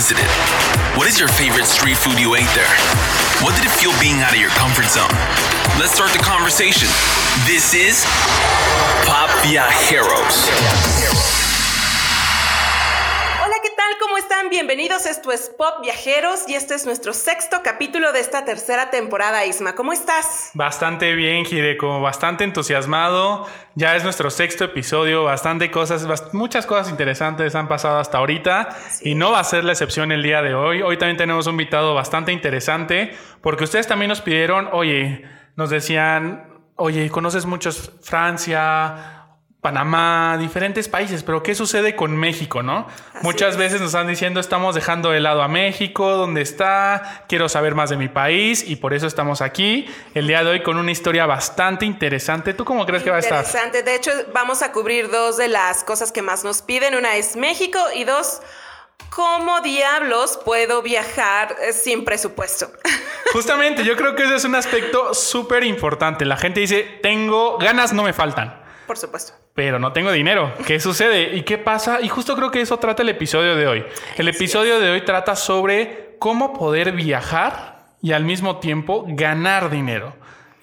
[0.00, 0.24] visited?
[0.96, 2.72] What is your favorite street food you ate there?
[3.44, 5.12] What did it feel being out of your comfort zone?
[5.78, 6.88] Let's start the conversation.
[7.44, 8.06] This is
[9.04, 11.49] Pop Viajeros.
[14.50, 15.06] Bienvenidos.
[15.06, 19.76] Esto es Pop Viajeros y este es nuestro sexto capítulo de esta tercera temporada, Isma.
[19.76, 20.50] ¿Cómo estás?
[20.54, 21.44] Bastante bien,
[21.78, 23.46] como bastante entusiasmado.
[23.76, 28.70] Ya es nuestro sexto episodio, bastante cosas, muchas cosas interesantes han pasado hasta ahorita
[29.02, 30.82] y no va a ser la excepción el día de hoy.
[30.82, 36.64] Hoy también tenemos un invitado bastante interesante porque ustedes también nos pidieron, oye, nos decían,
[36.74, 39.19] oye, conoces muchos Francia,
[39.60, 42.86] Panamá, diferentes países, pero ¿qué sucede con México, no?
[43.20, 47.24] Muchas veces nos están diciendo estamos dejando de lado a México, ¿dónde está?
[47.28, 50.62] Quiero saber más de mi país y por eso estamos aquí el día de hoy
[50.62, 52.54] con una historia bastante interesante.
[52.54, 53.44] ¿Tú cómo crees que va a estar?
[53.44, 57.16] Interesante, de hecho vamos a cubrir dos de las cosas que más nos piden, una
[57.16, 58.40] es México y dos,
[59.10, 62.72] ¿cómo diablos puedo viajar eh, sin presupuesto?
[63.34, 66.24] Justamente, yo creo que ese es un aspecto súper importante.
[66.24, 68.59] La gente dice, tengo ganas, no me faltan.
[68.90, 70.52] Por supuesto pero no tengo dinero.
[70.66, 71.36] ¿Qué sucede?
[71.36, 72.00] ¿Y qué pasa?
[72.00, 73.84] Y justo creo que eso trata el episodio de hoy.
[74.16, 80.12] El episodio de hoy trata sobre cómo poder viajar y al mismo tiempo ganar dinero.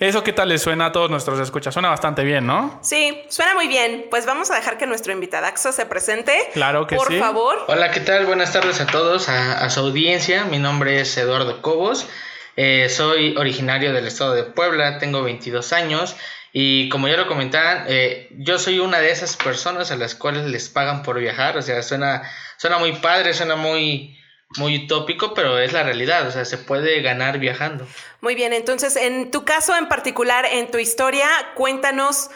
[0.02, 1.74] ¿Eso qué tal le suena a todos nuestros escuchas?
[1.74, 2.80] Suena bastante bien, ¿no?
[2.82, 4.08] Sí, suena muy bien.
[4.10, 6.36] Pues vamos a dejar que nuestro invitadaxo se presente.
[6.52, 7.06] Claro que sí.
[7.06, 7.64] Por favor.
[7.68, 8.26] Hola, ¿qué tal?
[8.26, 10.44] Buenas tardes a todos, a, su audiencia.
[10.44, 12.10] Mi nombre es Eduardo Cobos.
[12.58, 16.18] Eh, soy originario del estado de Puebla, tengo 22 años.
[16.54, 20.46] Y como ya lo comentaban, eh, yo soy una de esas personas a las cuales
[20.46, 21.58] les pagan por viajar.
[21.58, 22.24] O sea, suena,
[22.58, 24.18] suena muy padre, suena muy,
[24.58, 26.28] muy utópico, pero es la realidad.
[26.28, 27.88] O sea, se puede ganar viajando.
[28.22, 32.30] Muy bien, entonces en tu caso en particular, en tu historia, cuéntanos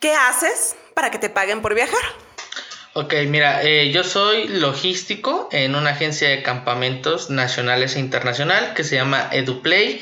[0.00, 2.02] qué haces para que te paguen por viajar.
[2.94, 8.84] Ok, mira, eh, yo soy logístico en una agencia de campamentos nacionales e internacional que
[8.84, 10.00] se llama EduPlay.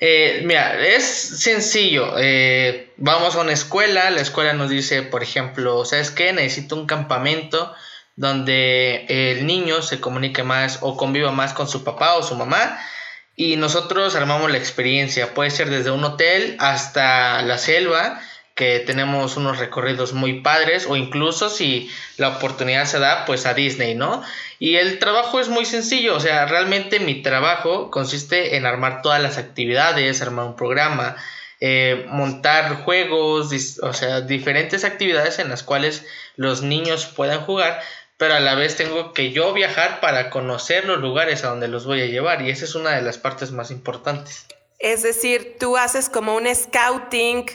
[0.00, 2.14] Eh, mira, es sencillo.
[2.18, 6.32] Eh, vamos a una escuela, la escuela nos dice, por ejemplo, ¿sabes qué?
[6.32, 7.74] Necesito un campamento
[8.16, 12.78] donde el niño se comunique más o conviva más con su papá o su mamá.
[13.34, 15.34] Y nosotros armamos la experiencia.
[15.34, 18.20] Puede ser desde un hotel hasta la selva
[18.58, 23.54] que tenemos unos recorridos muy padres o incluso si la oportunidad se da pues a
[23.54, 24.20] Disney, ¿no?
[24.58, 29.22] Y el trabajo es muy sencillo, o sea, realmente mi trabajo consiste en armar todas
[29.22, 31.14] las actividades, armar un programa,
[31.60, 36.04] eh, montar juegos, o sea, diferentes actividades en las cuales
[36.34, 37.80] los niños puedan jugar,
[38.16, 41.86] pero a la vez tengo que yo viajar para conocer los lugares a donde los
[41.86, 44.46] voy a llevar y esa es una de las partes más importantes.
[44.80, 47.46] Es decir, tú haces como un scouting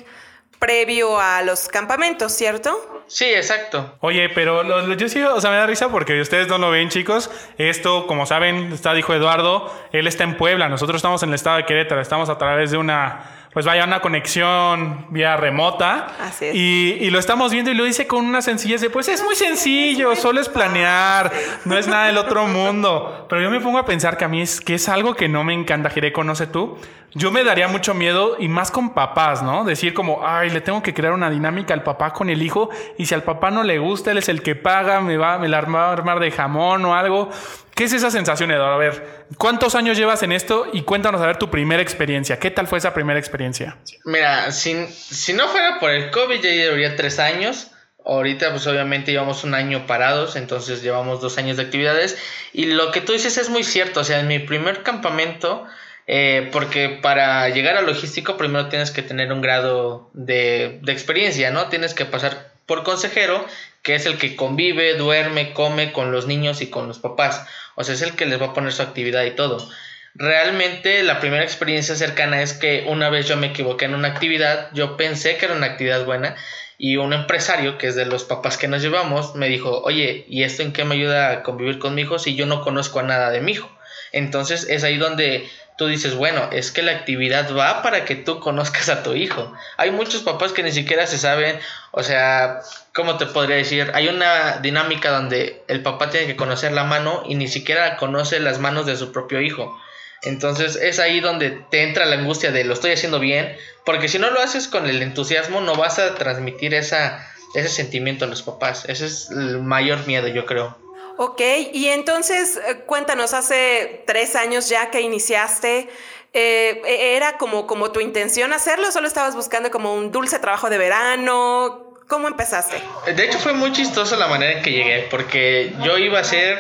[0.64, 3.03] previo a los campamentos, ¿cierto?
[3.14, 3.94] Sí, exacto.
[4.00, 7.30] Oye, pero yo sí, o sea, me da risa porque ustedes no lo ven, chicos.
[7.60, 11.58] Esto, como saben, está, dijo Eduardo, él está en Puebla, nosotros estamos en el estado
[11.58, 16.08] de Querétaro, estamos a través de una pues vaya una conexión vía remota.
[16.20, 16.56] Así es.
[16.56, 20.16] Y, lo estamos viendo y lo dice con una sencillez de, pues es muy sencillo,
[20.16, 21.32] solo es planear,
[21.66, 23.28] no es nada del otro mundo.
[23.30, 25.44] Pero yo me pongo a pensar que a mí es que es algo que no
[25.44, 26.80] me encanta, Jire, conoce tú.
[27.16, 29.66] Yo me daría mucho miedo y más con papás, ¿no?
[29.66, 33.03] Decir como, ay, le tengo que crear una dinámica al papá con el hijo y
[33.06, 35.62] si al papá no le gusta, él es el que paga, me va, me la
[35.62, 37.30] va a armar de jamón o algo.
[37.76, 38.74] ¿Qué es esa sensación, Eduardo?
[38.74, 40.68] A ver, ¿cuántos años llevas en esto?
[40.74, 42.38] Y cuéntanos a ver tu primera experiencia.
[42.38, 43.78] ¿Qué tal fue esa primera experiencia?
[44.06, 47.72] Mira, si, si no fuera por el COVID, ya llevaría tres años.
[48.06, 52.18] Ahorita, pues obviamente llevamos un año parados, entonces llevamos dos años de actividades.
[52.52, 54.02] Y lo que tú dices es muy cierto.
[54.02, 55.66] O sea, en mi primer campamento,
[56.06, 61.50] eh, porque para llegar a logístico, primero tienes que tener un grado de, de experiencia,
[61.50, 61.70] ¿no?
[61.70, 63.46] Tienes que pasar por consejero,
[63.82, 67.46] que es el que convive, duerme, come con los niños y con los papás.
[67.76, 69.70] O sea, es el que les va a poner su actividad y todo.
[70.16, 74.70] Realmente la primera experiencia cercana es que una vez yo me equivoqué en una actividad,
[74.74, 76.36] yo pensé que era una actividad buena
[76.78, 80.44] y un empresario, que es de los papás que nos llevamos, me dijo, oye, ¿y
[80.44, 83.04] esto en qué me ayuda a convivir con mi hijo si yo no conozco a
[83.04, 83.70] nada de mi hijo?
[84.12, 88.40] Entonces es ahí donde tú dices, bueno, es que la actividad va para que tú
[88.40, 89.54] conozcas a tu hijo.
[89.78, 91.60] Hay muchos papás que ni siquiera se saben,
[91.92, 92.62] o sea,
[92.94, 93.92] ¿cómo te podría decir?
[93.94, 98.40] Hay una dinámica donde el papá tiene que conocer la mano y ni siquiera conoce
[98.40, 99.78] las manos de su propio hijo.
[100.22, 104.20] Entonces es ahí donde te entra la angustia de lo estoy haciendo bien, porque si
[104.20, 107.20] no lo haces con el entusiasmo no vas a transmitir ese
[107.68, 108.86] sentimiento a los papás.
[108.88, 110.78] Ese es el mayor miedo, yo creo.
[111.18, 111.42] Ok,
[111.74, 115.90] y entonces eh, cuéntanos, hace tres años ya que iniciaste,
[116.34, 120.40] eh, e-, ¿era como, como tu intención hacerlo o solo estabas buscando como un dulce
[120.40, 121.94] trabajo de verano?
[122.08, 122.78] ¿Cómo empezaste?
[123.16, 126.60] De hecho fue muy chistoso la manera en que llegué, porque yo iba a ser,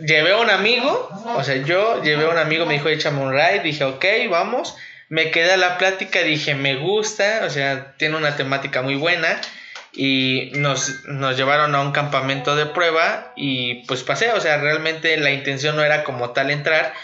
[0.00, 3.32] llevé a un amigo, o sea, yo llevé a un amigo, me dijo, échame un
[3.32, 4.76] ride, dije, ok, vamos.
[5.08, 9.40] Me quedé a la plática, dije, me gusta, o sea, tiene una temática muy buena.
[9.92, 15.16] Y nos, nos llevaron a un campamento de prueba y pues pasé, o sea, realmente
[15.18, 16.94] la intención no era como tal entrar,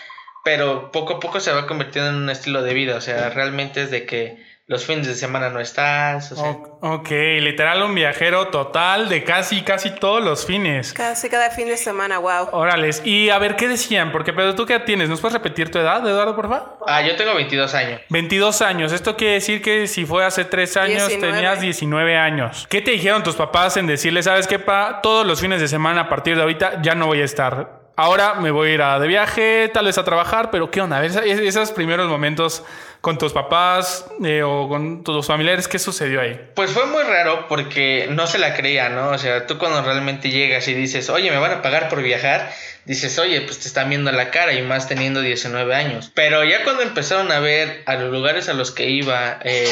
[0.42, 3.82] pero poco a poco se va convirtiendo en un estilo de vida, o sea, realmente
[3.82, 6.30] es de que los fines de semana no estás.
[6.30, 6.50] O sea.
[6.82, 7.08] Ok,
[7.40, 10.92] literal un viajero total de casi, casi todos los fines.
[10.92, 12.50] Casi cada fin de semana, wow.
[12.52, 13.00] Órales.
[13.02, 14.12] Y a ver, ¿qué decían?
[14.12, 16.80] Porque, pero tú qué tienes, ¿nos puedes repetir tu edad, Eduardo, por favor?
[16.86, 18.02] Ah, yo tengo 22 años.
[18.10, 18.92] 22 años.
[18.92, 21.32] Esto quiere decir que si fue hace 3 años, 19.
[21.32, 22.66] tenías 19 años.
[22.68, 26.02] ¿Qué te dijeron tus papás en decirles, sabes qué, pa, todos los fines de semana
[26.02, 27.78] a partir de ahorita ya no voy a estar?
[27.96, 30.98] Ahora me voy a ir a de viaje, tal vez a trabajar, pero ¿qué onda?
[30.98, 32.64] A ver, esos primeros momentos
[33.00, 35.68] con tus papás eh, o con tus familiares?
[35.68, 36.40] ¿Qué sucedió ahí?
[36.54, 39.10] Pues fue muy raro porque no se la creía, ¿no?
[39.10, 42.50] O sea, tú cuando realmente llegas y dices, oye, me van a pagar por viajar,
[42.88, 46.10] dices, oye, pues te están viendo la cara y más teniendo 19 años.
[46.14, 49.66] Pero ya cuando empezaron a ver a los lugares a los que iba, eh,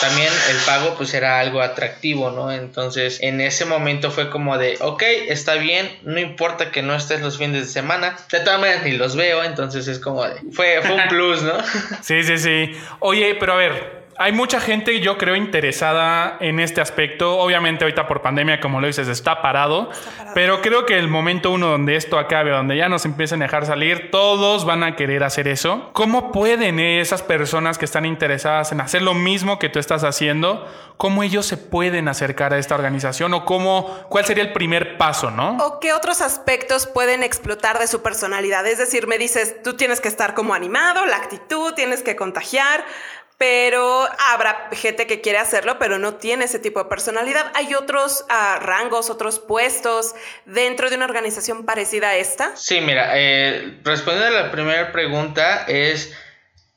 [0.00, 2.52] también el pago pues era algo atractivo, ¿no?
[2.52, 7.20] Entonces en ese momento fue como de, ok, está bien, no importa que no estés
[7.22, 10.80] los fines de semana, de todas maneras ni los veo, entonces es como de, fue,
[10.82, 11.54] fue un plus, ¿no?
[12.02, 12.53] sí, sí, sí.
[13.00, 17.38] Oye, pero a ver, hay mucha gente, yo creo, interesada en este aspecto.
[17.38, 20.34] Obviamente, ahorita por pandemia, como lo dices, está parado, está parado.
[20.34, 23.66] Pero creo que el momento uno donde esto acabe, donde ya nos empiecen a dejar
[23.66, 25.90] salir, todos van a querer hacer eso.
[25.92, 30.66] ¿Cómo pueden esas personas que están interesadas en hacer lo mismo que tú estás haciendo?
[30.96, 33.34] ¿Cómo ellos se pueden acercar a esta organización?
[33.34, 35.56] ¿O cómo, cuál sería el primer paso, no?
[35.58, 38.64] ¿O qué otros aspectos pueden explotar de su personalidad?
[38.66, 42.84] Es decir, me dices, tú tienes que estar como animado, la actitud, tienes que contagiar
[43.38, 47.50] pero habrá gente que quiere hacerlo, pero no tiene ese tipo de personalidad.
[47.54, 50.14] ¿Hay otros uh, rangos, otros puestos
[50.46, 52.56] dentro de una organización parecida a esta?
[52.56, 56.14] Sí, mira, eh, respondiendo a la primera pregunta es...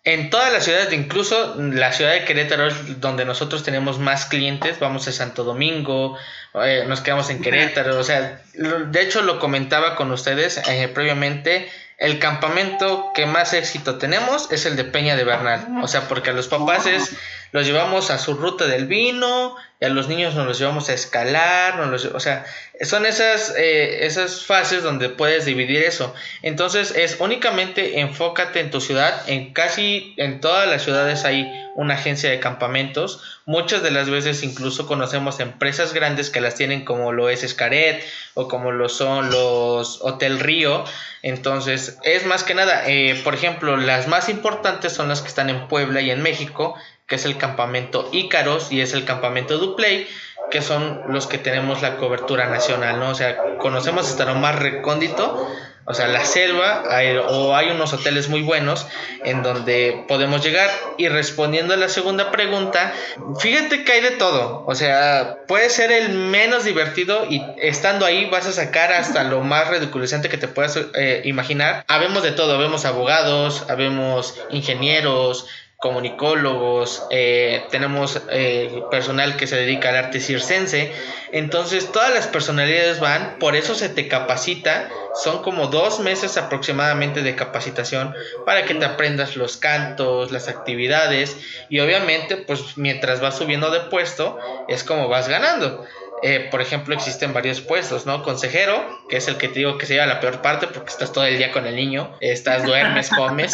[0.04, 4.80] En todas las ciudades, incluso la ciudad de Querétaro es donde nosotros tenemos más clientes,
[4.80, 6.18] vamos a Santo Domingo,
[6.53, 11.69] eh, nos quedamos en Querétaro, o sea, de hecho lo comentaba con ustedes eh, previamente,
[11.97, 15.67] el campamento que más éxito tenemos es el de Peña de Bernal.
[15.81, 17.15] O sea, porque a los papás es,
[17.51, 20.94] los llevamos a su ruta del vino, y a los niños nos los llevamos a
[20.94, 22.45] escalar, nos los, o sea,
[22.81, 26.15] son esas, eh, esas fases donde puedes dividir eso.
[26.41, 31.94] Entonces es únicamente enfócate en tu ciudad, en casi en todas las ciudades hay una
[31.94, 37.11] agencia de campamentos, muchas de las veces incluso conocemos empresas grandes que las tienen como
[37.11, 38.03] lo es Escaret
[38.33, 40.85] o como lo son los Hotel Río,
[41.21, 45.51] entonces es más que nada, eh, por ejemplo, las más importantes son las que están
[45.51, 46.75] en Puebla y en México,
[47.07, 50.07] que es el campamento Ícaros y es el campamento Duplay,
[50.51, 53.09] que son los que tenemos la cobertura nacional, ¿no?
[53.09, 55.48] O sea, conocemos hasta lo más recóndito,
[55.89, 56.83] o sea, la selva,
[57.30, 58.86] o hay unos hoteles muy buenos
[59.24, 60.69] en donde podemos llegar.
[60.98, 62.94] Y respondiendo a la segunda pregunta,
[63.39, 68.30] fíjate que hay de todo, o sea, puede ser el menos divertido y estando ahí
[68.30, 71.86] vas a sacar hasta lo más ridiculizante que te puedas eh, imaginar.
[71.88, 75.48] Habemos de todo, habemos abogados, habemos ingenieros,
[75.88, 80.91] comunicólogos, eh, tenemos eh, personal que se dedica al arte circense,
[81.32, 84.89] entonces todas las personalidades van, por eso se te capacita,
[85.24, 88.13] son como dos meses aproximadamente de capacitación
[88.46, 91.38] para que te aprendas los cantos, las actividades.
[91.70, 95.86] Y obviamente pues mientras vas subiendo de puesto es como vas ganando.
[96.24, 98.24] Eh, por ejemplo, existen varios puestos, ¿no?
[98.24, 101.12] Consejero, que es el que te digo que se lleva la peor parte porque estás
[101.12, 103.53] todo el día con el niño, estás, duermes, comes.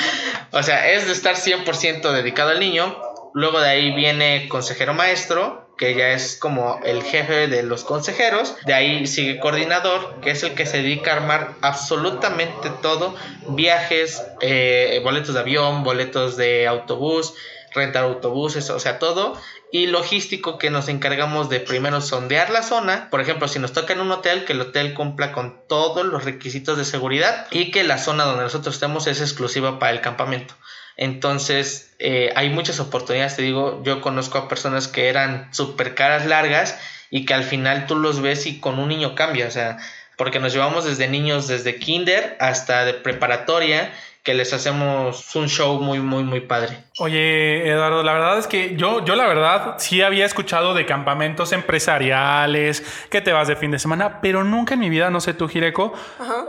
[0.52, 2.96] o sea, es de estar 100% dedicado al niño.
[3.32, 8.56] Luego de ahí viene consejero maestro, que ya es como el jefe de los consejeros.
[8.66, 13.14] De ahí sigue coordinador, que es el que se dedica a armar absolutamente todo.
[13.48, 17.34] Viajes, eh, boletos de avión, boletos de autobús,
[17.72, 19.40] rentar autobuses, o sea, todo
[19.72, 23.92] y logístico que nos encargamos de primero sondear la zona, por ejemplo, si nos toca
[23.92, 27.84] en un hotel, que el hotel cumpla con todos los requisitos de seguridad y que
[27.84, 30.54] la zona donde nosotros estemos es exclusiva para el campamento.
[30.96, 36.26] Entonces, eh, hay muchas oportunidades, te digo, yo conozco a personas que eran súper caras
[36.26, 36.78] largas
[37.10, 39.78] y que al final tú los ves y con un niño cambia, o sea,
[40.16, 45.80] porque nos llevamos desde niños, desde kinder hasta de preparatoria que les hacemos un show
[45.80, 46.84] muy, muy, muy padre.
[46.98, 51.52] Oye, Eduardo, la verdad es que yo, yo la verdad sí había escuchado de campamentos
[51.52, 55.32] empresariales, que te vas de fin de semana, pero nunca en mi vida, no sé
[55.32, 55.94] tú, Jireco,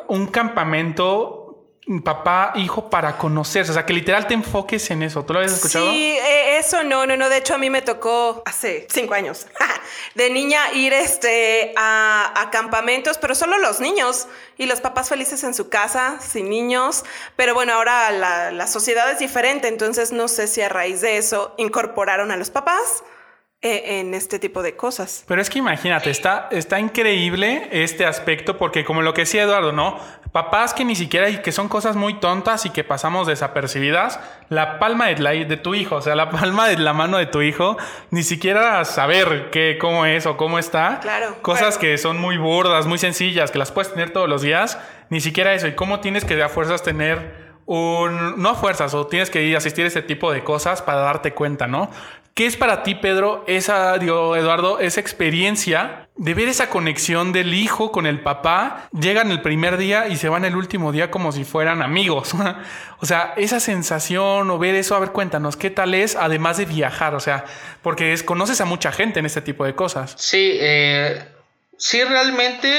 [0.07, 1.40] un campamento
[2.03, 3.71] papá, hijo, para conocerse.
[3.71, 5.25] O sea, que literal te enfoques en eso.
[5.25, 5.89] ¿Tú lo habías escuchado?
[5.91, 7.27] Sí, eso no, no, no.
[7.29, 9.47] De hecho, a mí me tocó hace cinco años.
[10.15, 15.53] De niña ir este, a, campamentos, pero solo los niños y los papás felices en
[15.53, 17.03] su casa, sin niños.
[17.35, 21.17] Pero bueno, ahora la, la sociedad es diferente, entonces no sé si a raíz de
[21.17, 23.03] eso incorporaron a los papás
[23.63, 25.23] en este tipo de cosas.
[25.27, 29.71] Pero es que imagínate, está, está increíble este aspecto porque como lo que decía Eduardo,
[29.71, 29.99] ¿no?
[30.31, 34.79] Papás que ni siquiera, y que son cosas muy tontas y que pasamos desapercibidas, la
[34.79, 37.41] palma de, la, de tu hijo, o sea, la palma de la mano de tu
[37.41, 37.77] hijo,
[38.09, 40.99] ni siquiera saber qué, cómo es o cómo está.
[41.01, 41.35] Claro.
[41.41, 45.19] Cosas que son muy burdas, muy sencillas, que las puedes tener todos los días, ni
[45.19, 45.67] siquiera eso.
[45.67, 49.55] Y cómo tienes que a fuerzas tener un, no a fuerzas, o tienes que ir
[49.55, 51.91] a asistir a este tipo de cosas para darte cuenta, ¿no?
[52.33, 57.91] ¿Qué es para ti, Pedro, esa, Eduardo, esa experiencia de ver esa conexión del hijo
[57.91, 58.87] con el papá?
[58.97, 62.31] Llegan el primer día y se van el último día como si fueran amigos.
[62.99, 66.65] o sea, esa sensación o ver eso, a ver, cuéntanos, ¿qué tal es además de
[66.65, 67.15] viajar?
[67.15, 67.43] O sea,
[67.81, 70.15] porque es, conoces a mucha gente en este tipo de cosas.
[70.17, 71.25] Sí, eh,
[71.77, 72.69] sí, realmente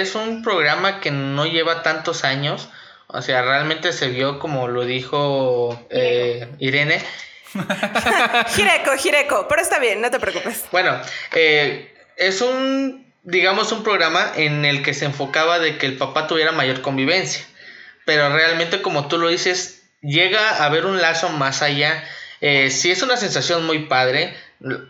[0.00, 2.68] es un programa que no lleva tantos años.
[3.08, 7.02] O sea, realmente se vio como lo dijo eh, Irene
[8.54, 10.64] Jireco, Jireco, pero está bien, no te preocupes.
[10.70, 11.00] Bueno,
[11.32, 16.26] eh, es un, digamos, un programa en el que se enfocaba de que el papá
[16.26, 17.44] tuviera mayor convivencia.
[18.04, 22.04] Pero realmente, como tú lo dices, llega a haber un lazo más allá.
[22.40, 24.34] Eh, sí es una sensación muy padre,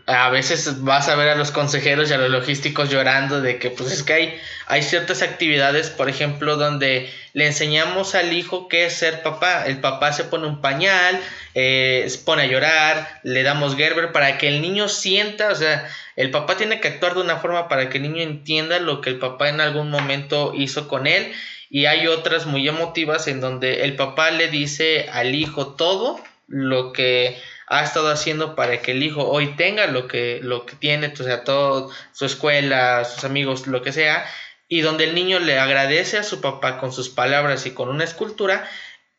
[0.07, 3.71] a veces vas a ver a los consejeros y a los logísticos llorando de que
[3.71, 8.87] pues es que hay, hay ciertas actividades, por ejemplo, donde le enseñamos al hijo qué
[8.87, 9.67] es ser papá.
[9.67, 11.21] El papá se pone un pañal,
[11.55, 15.89] eh, se pone a llorar, le damos Gerber para que el niño sienta, o sea,
[16.17, 19.11] el papá tiene que actuar de una forma para que el niño entienda lo que
[19.11, 21.33] el papá en algún momento hizo con él.
[21.73, 26.93] Y hay otras muy emotivas en donde el papá le dice al hijo todo lo
[26.93, 31.07] que ha estado haciendo para que el hijo hoy tenga lo que, lo que tiene,
[31.07, 34.27] o sea, todo su escuela, sus amigos, lo que sea,
[34.69, 38.03] y donde el niño le agradece a su papá con sus palabras y con una
[38.03, 38.69] escultura,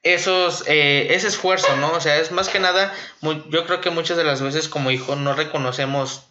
[0.03, 1.93] esos, eh, ese esfuerzo, ¿no?
[1.93, 5.15] O sea, es más que nada, yo creo que muchas de las veces como hijo
[5.15, 6.25] no reconocemos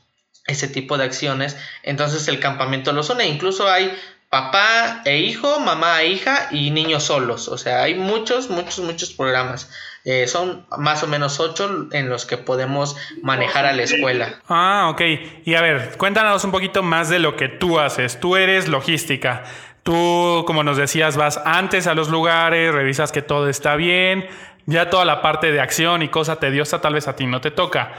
[0.47, 3.97] ese tipo de acciones, entonces el campamento los une, incluso hay
[4.31, 7.49] papá e hijo, mamá e hija y niños solos.
[7.49, 9.71] O sea, hay muchos, muchos, muchos programas.
[10.05, 14.41] Eh, son más o menos ocho en los que podemos manejar a la escuela.
[14.49, 15.03] Ah, ok.
[15.45, 18.19] Y a ver, cuéntanos un poquito más de lo que tú haces.
[18.21, 19.43] Tú eres logística.
[19.83, 24.29] Tú, como nos decías, vas antes a los lugares, revisas que todo está bien.
[24.67, 27.51] Ya toda la parte de acción y cosa tediosa tal vez a ti no te
[27.51, 27.93] toca.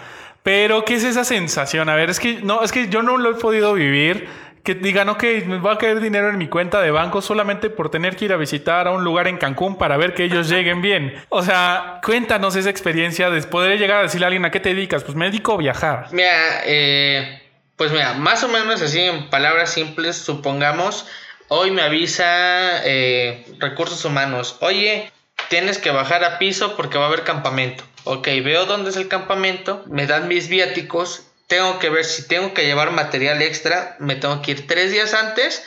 [0.44, 1.90] Pero, ¿qué es esa sensación?
[1.90, 4.28] A ver, es que no, es que yo no lo he podido vivir
[4.64, 7.90] que digan, ok, me va a caer dinero en mi cuenta de banco solamente por
[7.90, 10.82] tener que ir a visitar a un lugar en Cancún para ver que ellos lleguen
[10.82, 11.16] bien.
[11.30, 14.70] O sea, cuéntanos esa experiencia de poder llegar a decirle a alguien a qué te
[14.74, 15.04] dedicas.
[15.04, 16.08] Pues me dedico a viajar.
[16.12, 17.42] Mira, eh,
[17.76, 21.08] pues mira, más o menos así en palabras simples, supongamos,
[21.48, 25.12] hoy me avisa eh, recursos humanos, oye,
[25.50, 27.84] tienes que bajar a piso porque va a haber campamento.
[28.04, 32.54] Ok, veo dónde es el campamento, me dan mis viáticos tengo que ver si tengo
[32.54, 35.62] que llevar material extra, me tengo que ir tres días antes.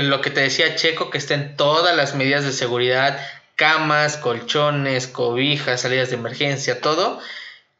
[0.00, 3.20] lo que te decía Checo, que estén todas las medidas de seguridad,
[3.54, 7.20] camas, colchones, cobijas, salidas de emergencia, todo.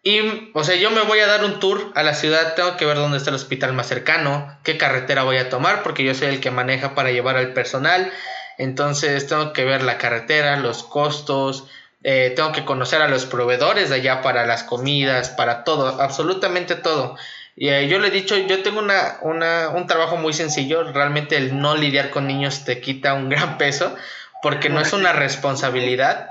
[0.02, 2.84] Y, o sea, yo me voy a dar un tour a la ciudad, tengo que
[2.84, 6.28] ver dónde está el hospital más cercano, qué carretera voy a tomar, porque yo soy
[6.28, 8.12] el que maneja para llevar al personal.
[8.58, 11.64] Entonces tengo que ver la carretera, los costos,
[12.06, 16.74] eh, tengo que conocer a los proveedores de allá para las comidas, para todo, absolutamente
[16.74, 17.16] todo.
[17.56, 21.38] Y eh, yo le he dicho, yo tengo una, una, un trabajo muy sencillo, realmente
[21.38, 23.96] el no lidiar con niños te quita un gran peso,
[24.42, 26.28] porque no es una responsabilidad,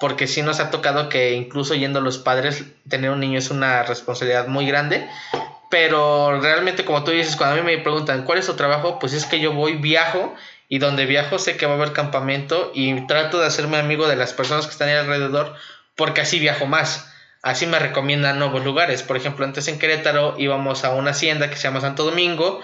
[0.00, 3.84] porque sí nos ha tocado que incluso yendo los padres, tener un niño es una
[3.84, 5.08] responsabilidad muy grande,
[5.70, 8.98] pero realmente como tú dices, cuando a mí me preguntan, ¿cuál es tu trabajo?
[8.98, 10.34] Pues es que yo voy, viajo
[10.72, 14.16] y donde viajo sé que va a haber campamento y trato de hacerme amigo de
[14.16, 15.54] las personas que están ahí alrededor
[15.96, 17.12] porque así viajo más.
[17.42, 19.02] Así me recomiendan nuevos lugares.
[19.02, 22.62] Por ejemplo, antes en Querétaro íbamos a una hacienda que se llama Santo Domingo,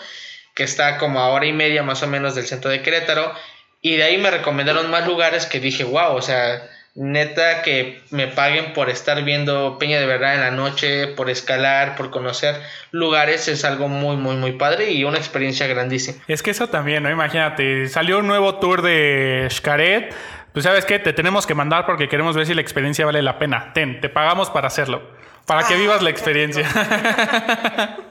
[0.55, 3.35] que está como a hora y media más o menos del centro de Querétaro.
[3.83, 6.67] Y de ahí me recomendaron más lugares que dije, wow, o sea,
[6.99, 11.95] neta que me paguen por estar viendo Peña de Verdad en la noche, por escalar,
[11.95, 16.19] por conocer lugares, es algo muy, muy, muy padre y una experiencia grandísima.
[16.27, 17.11] Es que eso también, ¿no?
[17.11, 20.13] Imagínate, salió un nuevo tour de Xcaret.
[20.53, 23.39] Pues sabes qué, te tenemos que mandar porque queremos ver si la experiencia vale la
[23.39, 23.73] pena.
[23.75, 25.03] Ten, te pagamos para hacerlo,
[25.47, 26.67] para que vivas la experiencia.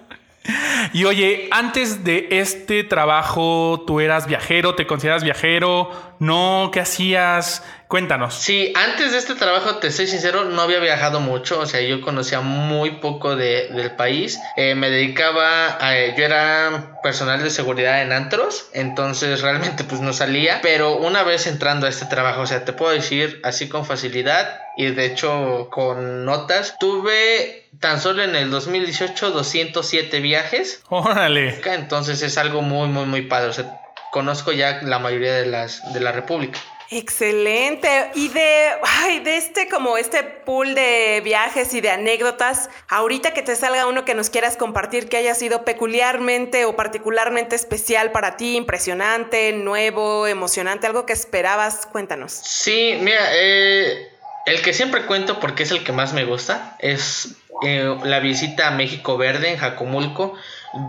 [0.93, 4.75] Y oye, antes de este trabajo, ¿tú eras viajero?
[4.75, 5.91] ¿Te consideras viajero?
[6.19, 6.69] ¿No?
[6.73, 7.63] ¿Qué hacías?
[7.87, 8.33] Cuéntanos.
[8.33, 12.01] Sí, antes de este trabajo, te soy sincero, no había viajado mucho, o sea, yo
[12.01, 14.39] conocía muy poco de, del país.
[14.57, 20.11] Eh, me dedicaba, a, yo era personal de seguridad en antros, entonces realmente pues no
[20.11, 23.85] salía, pero una vez entrando a este trabajo, o sea, te puedo decir así con
[23.85, 30.81] facilidad y de hecho con notas, tuve tan solo en el 2018 207 viajes.
[30.89, 31.61] Órale.
[31.65, 33.79] Entonces es algo muy, muy, muy padre, o sea,
[34.11, 36.59] conozco ya la mayoría de las de la República.
[36.89, 38.11] Excelente.
[38.15, 43.41] Y de, ay, de este como este pool de viajes y de anécdotas, ahorita que
[43.41, 48.37] te salga uno que nos quieras compartir que haya sido peculiarmente o particularmente especial para
[48.37, 52.31] ti, impresionante, nuevo, emocionante, algo que esperabas, cuéntanos.
[52.31, 54.07] Sí, mira, eh,
[54.45, 58.67] el que siempre cuento porque es el que más me gusta es eh, la visita
[58.67, 60.35] a México Verde en Jacomulco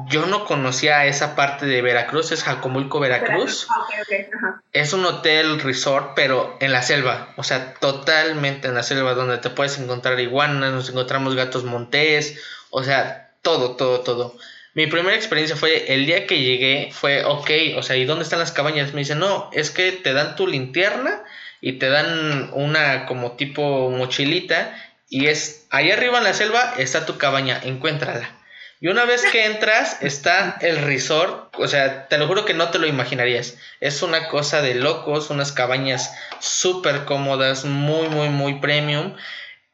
[0.09, 3.67] yo no conocía esa parte de Veracruz, es Jacomulco, Veracruz.
[3.71, 9.15] Ah, es un hotel resort, pero en la selva, o sea, totalmente en la selva,
[9.15, 14.37] donde te puedes encontrar iguanas, nos encontramos gatos montés, o sea, todo, todo, todo.
[14.75, 18.39] Mi primera experiencia fue el día que llegué, fue, ok, o sea, ¿y dónde están
[18.41, 18.93] las cabañas?
[18.95, 21.23] Me dicen, no, es que te dan tu linterna
[21.61, 24.75] y te dan una como tipo mochilita
[25.09, 28.39] y es, ahí arriba en la selva está tu cabaña, encuéntrala.
[28.81, 31.53] Y una vez que entras, está el resort.
[31.59, 33.57] O sea, te lo juro que no te lo imaginarías.
[33.81, 39.15] Es una cosa de locos, unas cabañas súper cómodas, muy, muy, muy premium.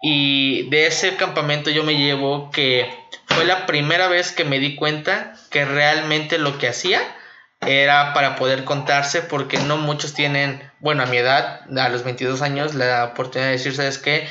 [0.01, 2.95] Y de ese campamento yo me llevo que
[3.27, 7.03] fue la primera vez que me di cuenta que realmente lo que hacía
[7.61, 12.43] era para poder contarse porque no muchos tienen, bueno, a mi edad, a los 22
[12.43, 14.29] años, la oportunidad de decir, ¿sabes qué?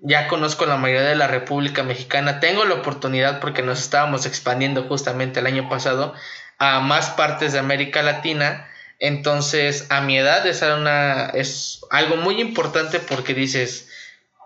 [0.00, 4.84] Ya conozco la mayoría de la República Mexicana, tengo la oportunidad porque nos estábamos expandiendo
[4.84, 6.14] justamente el año pasado
[6.58, 13.34] a más partes de América Latina, entonces a mi edad es, algo muy importante porque
[13.34, 13.88] dices,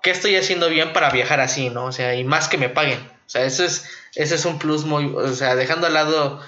[0.02, 1.86] ¿qué estoy haciendo bien para viajar así, no?
[1.86, 4.84] O sea, y más que me paguen, o sea, eso es, ese es un plus
[4.84, 6.42] muy, o sea, dejando al lado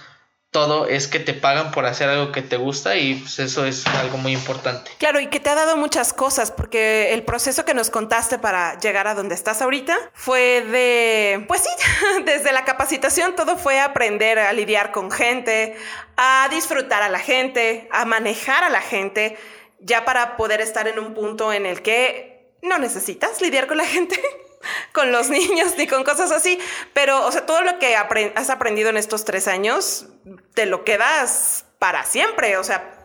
[0.54, 3.84] todo es que te pagan por hacer algo que te gusta y pues eso es
[3.88, 4.92] algo muy importante.
[4.98, 8.78] Claro, y que te ha dado muchas cosas, porque el proceso que nos contaste para
[8.78, 11.70] llegar a donde estás ahorita fue de, pues sí,
[12.24, 15.76] desde la capacitación todo fue aprender a lidiar con gente,
[16.16, 19.36] a disfrutar a la gente, a manejar a la gente,
[19.80, 23.86] ya para poder estar en un punto en el que no necesitas lidiar con la
[23.86, 24.22] gente
[24.92, 26.58] con los niños ni con cosas así.
[26.92, 30.06] Pero, o sea, todo lo que has aprendido en estos tres años,
[30.54, 32.56] te lo quedas para siempre.
[32.56, 33.03] O sea,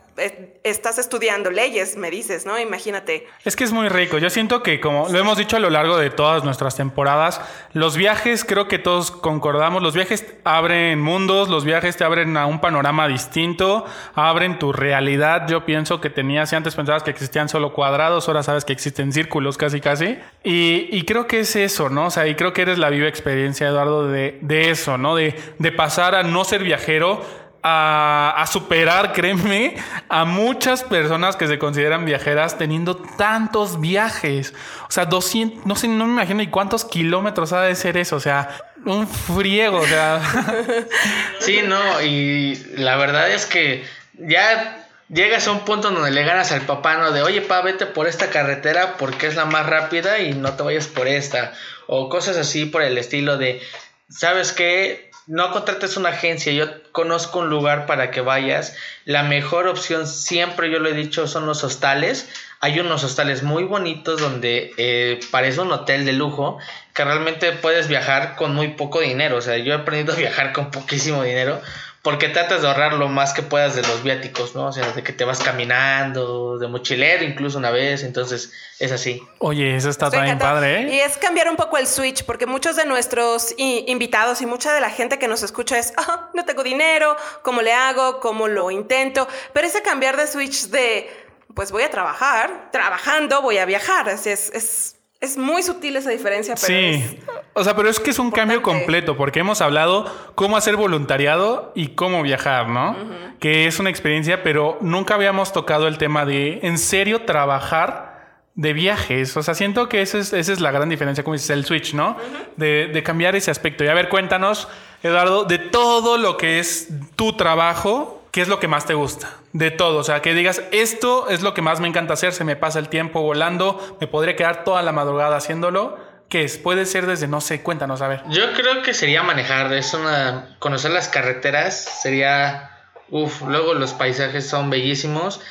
[0.64, 2.60] estás estudiando leyes, me dices, ¿no?
[2.60, 3.28] Imagínate.
[3.46, 4.18] Es que es muy rico.
[4.18, 7.42] Yo siento que, como lo hemos dicho a lo largo de todas nuestras temporadas,
[7.74, 12.46] los viajes, creo que todos concordamos, los viajes abren mundos, los viajes te abren a
[12.46, 15.48] un panorama distinto, abren tu realidad.
[15.48, 19.14] Yo pienso que tenías, si antes pensabas que existían solo cuadrados, ahora sabes que existen
[19.14, 20.18] círculos casi, casi.
[20.44, 22.08] Y, creo que es eso, ¿no?
[22.08, 24.38] O sea, y creo que eres la viva experiencia, Eduardo, de,
[24.70, 25.16] eso, ¿no?
[25.16, 27.24] De pasar a no ser viajero
[27.64, 29.76] a, superar, créeme,
[30.08, 34.54] a muchas personas que se consideran viajeras teniendo tantos viajes.
[34.88, 38.16] O sea, 200, no sé, no me imagino ni cuántos kilómetros ha de ser eso.
[38.16, 38.50] O sea,
[38.86, 40.22] un friego, o sea.
[41.40, 46.52] Sí, no, y la verdad es que ya llegas a un punto donde le ganas
[46.52, 47.12] al papá, ¿no?
[47.12, 50.64] De, oye, pa, vete por esta carretera porque es la más rápida y no te
[50.64, 51.54] vayas por esta.
[51.88, 53.62] O cosas así por el estilo de,
[54.10, 55.10] ¿sabes qué?
[55.30, 56.66] no contrates una agencia, yo
[57.00, 58.76] conozco un lugar para que vayas.
[59.06, 62.28] La mejor opción, siempre yo lo he dicho, son los hostales.
[62.60, 66.58] Hay unos hostales muy bonitos donde eh, parece un hotel de lujo
[66.94, 69.38] que realmente puedes viajar con muy poco dinero.
[69.38, 71.62] O sea, yo he aprendido a viajar con poquísimo dinero
[72.02, 74.68] porque tratas de ahorrar lo más que puedas de los viáticos, ¿no?
[74.68, 79.22] O sea, de que te vas caminando, de mochilero incluso una vez, entonces es así.
[79.40, 80.96] Oye, eso está también padre, ¿eh?
[80.96, 84.80] Y es cambiar un poco el switch, porque muchos de nuestros invitados y mucha de
[84.80, 88.22] la gente que nos escucha es, ah, no tengo dinero, ¿cómo le hago?
[88.22, 89.28] ¿Cómo lo intento?
[89.54, 91.10] Pero ese cambiar de switch de,
[91.54, 96.56] pues voy a trabajar, trabajando voy a viajar, es, es es muy sutil esa diferencia,
[96.56, 97.20] pero Sí,
[97.60, 101.72] o sea, pero es que es un cambio completo, porque hemos hablado cómo hacer voluntariado
[101.76, 102.96] y cómo viajar, ¿no?
[103.40, 108.10] Que es una experiencia, pero nunca habíamos tocado el tema de, en serio, trabajar
[108.56, 109.38] de viajes.
[109.38, 111.94] O sea, siento que esa es, esa es la gran diferencia, como dices, el switch,
[111.94, 112.18] ¿no?
[112.58, 113.84] de, de cambiar ese aspecto.
[113.84, 114.68] Y a ver, cuéntanos,
[115.04, 119.30] Eduardo, de todo lo que es tu trabajo, ¿qué es lo que más te gusta?
[119.54, 122.44] De todo, o sea, que digas, esto es lo que más me encanta hacer, se
[122.44, 126.09] me pasa el tiempo volando, me podría quedar toda la madrugada haciéndolo.
[126.30, 126.58] ¿Qué es?
[126.58, 128.22] Puede ser desde, no sé, cuéntanos, a ver.
[128.30, 130.56] Yo creo que sería manejar, es una...
[130.60, 132.72] Conocer las carreteras sería...
[133.10, 135.42] Uf, luego los paisajes son bellísimos.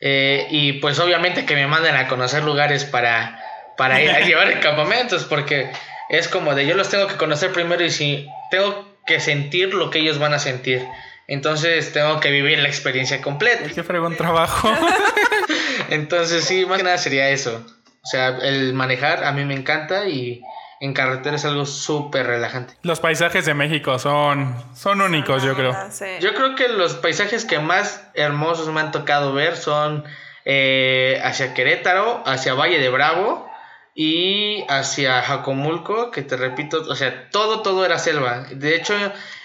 [0.00, 3.42] eh, y pues obviamente que me manden a conocer lugares para,
[3.78, 5.72] para ir a llevar campamentos, porque
[6.10, 9.88] es como de yo los tengo que conocer primero y si tengo que sentir lo
[9.90, 10.84] que ellos van a sentir.
[11.28, 13.68] Entonces tengo que vivir la experiencia completa.
[13.74, 14.70] Qué fregón trabajo.
[15.90, 17.64] Entonces sí, más que nada sería eso.
[18.06, 20.40] O sea, el manejar a mí me encanta y
[20.78, 22.74] en carretera es algo súper relajante.
[22.82, 25.74] Los paisajes de México son, son únicos, yo creo.
[25.90, 26.04] Sí.
[26.20, 30.04] Yo creo que los paisajes que más hermosos me han tocado ver son
[30.44, 33.50] eh, hacia Querétaro, hacia Valle de Bravo
[33.92, 38.46] y hacia Jacomulco, que te repito, o sea, todo, todo era selva.
[38.52, 38.94] De hecho,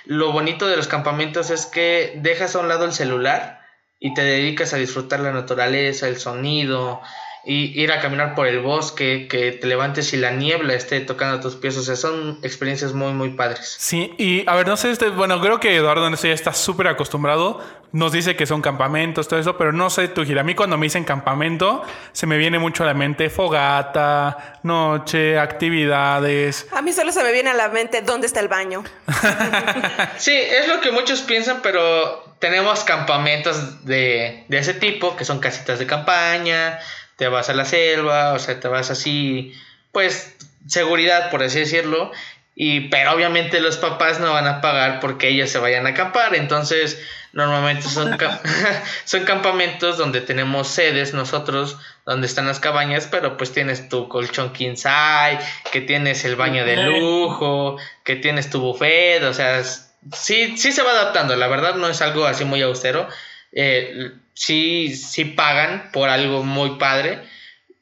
[0.06, 3.62] lo bonito de los campamentos es que dejas a un lado el celular
[4.00, 7.02] y te dedicas a disfrutar la naturaleza, el sonido,
[7.44, 11.40] y ir a caminar por el bosque, que te levantes y la niebla esté tocando
[11.40, 11.76] tus pies.
[11.78, 13.76] O sea, son experiencias muy, muy padres.
[13.80, 16.54] Sí, y a ver, no sé, este, bueno, creo que Eduardo en esto ya está
[16.54, 17.60] súper acostumbrado.
[17.94, 20.42] Nos dice que son campamentos, todo eso, pero no sé tú, Gira.
[20.42, 25.38] A mí cuando me dicen campamento, se me viene mucho a la mente fogata, noche,
[25.38, 26.68] actividades.
[26.72, 28.84] A mí solo se me viene a la mente dónde está el baño.
[30.18, 35.40] Sí, es lo que muchos piensan, pero tenemos campamentos de, de ese tipo, que son
[35.40, 36.80] casitas de campaña,
[37.22, 39.54] te vas a la selva, o sea, te vas así,
[39.92, 42.12] pues, seguridad, por así decirlo,
[42.56, 46.34] y, pero obviamente los papás no van a pagar porque ellos se vayan a acampar,
[46.34, 47.00] entonces
[47.32, 48.18] normalmente son,
[49.06, 54.52] son campamentos donde tenemos sedes nosotros, donde están las cabañas, pero pues tienes tu colchón
[54.52, 60.58] king size, que tienes el baño de lujo, que tienes tu buffet, o sea, sí,
[60.58, 63.08] sí se va adaptando, la verdad no es algo así muy austero,
[63.52, 67.20] eh, sí, sí pagan por algo muy padre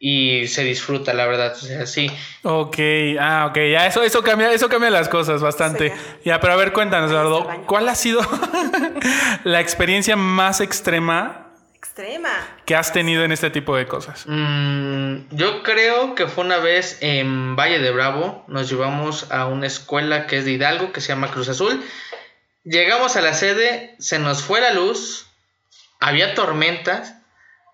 [0.01, 2.09] y se disfruta, la verdad, o sea, sí.
[2.43, 2.77] Ok,
[3.19, 5.89] ah, ok, ya eso, eso cambia, eso cambia las cosas bastante.
[5.89, 5.95] Sí.
[6.25, 7.45] Ya, pero a ver, cuéntanos, Eduardo.
[7.67, 8.21] ¿cuál ha sido
[9.43, 12.31] la experiencia más extrema Extrema.
[12.65, 14.23] que has tenido en este tipo de cosas?
[14.25, 19.67] Mm, yo creo que fue una vez en Valle de Bravo, nos llevamos a una
[19.67, 21.83] escuela que es de Hidalgo, que se llama Cruz Azul.
[22.63, 25.28] Llegamos a la sede, se nos fue la luz,
[25.99, 27.15] había tormentas,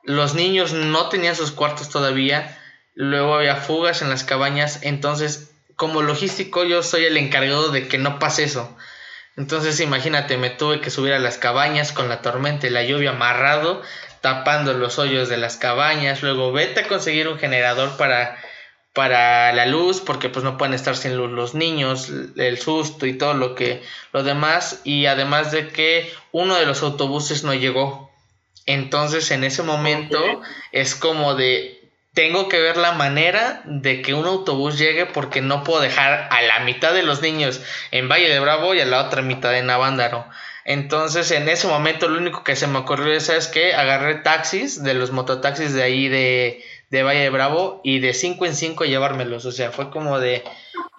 [0.04, 2.58] los niños no tenían sus cuartos todavía,
[2.94, 7.98] luego había fugas en las cabañas, entonces como logístico yo soy el encargado de que
[7.98, 8.76] no pase eso.
[9.38, 13.12] Entonces imagínate, me tuve que subir a las cabañas con la tormenta y la lluvia
[13.12, 13.82] amarrado,
[14.22, 18.38] tapando los hoyos de las cabañas, luego vete a conseguir un generador para
[18.96, 23.18] para la luz porque pues no pueden estar sin luz los niños, el susto y
[23.18, 23.84] todo lo que
[24.14, 28.10] lo demás y además de que uno de los autobuses no llegó.
[28.66, 31.82] Entonces en ese momento es como de
[32.16, 36.42] tengo que ver la manera de que un autobús llegue porque no puedo dejar a
[36.42, 39.68] la mitad de los niños en Valle de Bravo y a la otra mitad en
[39.68, 40.26] Navándaro.
[40.64, 43.76] Entonces en ese momento lo único que se me ocurrió es ¿sabes qué?
[43.76, 48.46] agarré taxis de los mototaxis de ahí de, de Valle de Bravo y de 5
[48.46, 49.46] en 5 llevármelos.
[49.46, 50.44] O sea, fue como de